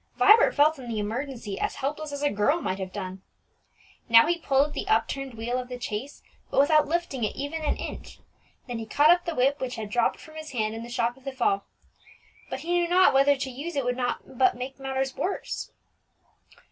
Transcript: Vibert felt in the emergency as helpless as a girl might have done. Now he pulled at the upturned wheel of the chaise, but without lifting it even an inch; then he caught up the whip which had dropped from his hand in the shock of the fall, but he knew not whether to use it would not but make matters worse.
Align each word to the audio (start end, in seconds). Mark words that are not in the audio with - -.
Vibert 0.17 0.55
felt 0.55 0.79
in 0.79 0.89
the 0.89 0.97
emergency 0.97 1.59
as 1.59 1.75
helpless 1.75 2.11
as 2.11 2.23
a 2.23 2.31
girl 2.31 2.59
might 2.59 2.79
have 2.79 2.91
done. 2.91 3.21
Now 4.09 4.25
he 4.25 4.39
pulled 4.39 4.69
at 4.69 4.73
the 4.73 4.87
upturned 4.87 5.35
wheel 5.35 5.59
of 5.59 5.67
the 5.69 5.79
chaise, 5.79 6.23
but 6.49 6.59
without 6.59 6.87
lifting 6.87 7.23
it 7.23 7.35
even 7.35 7.61
an 7.61 7.75
inch; 7.77 8.19
then 8.67 8.79
he 8.79 8.87
caught 8.87 9.11
up 9.11 9.25
the 9.25 9.35
whip 9.35 9.59
which 9.61 9.75
had 9.75 9.91
dropped 9.91 10.19
from 10.19 10.37
his 10.37 10.53
hand 10.53 10.73
in 10.73 10.81
the 10.81 10.89
shock 10.89 11.17
of 11.17 11.23
the 11.23 11.31
fall, 11.31 11.65
but 12.49 12.61
he 12.61 12.71
knew 12.73 12.87
not 12.89 13.13
whether 13.13 13.35
to 13.37 13.51
use 13.51 13.75
it 13.75 13.85
would 13.85 13.95
not 13.95 14.39
but 14.39 14.57
make 14.57 14.79
matters 14.79 15.15
worse. 15.15 15.69